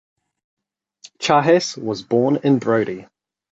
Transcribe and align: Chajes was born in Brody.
Chajes 1.19 1.77
was 1.77 2.01
born 2.01 2.37
in 2.37 2.57
Brody. 2.57 3.05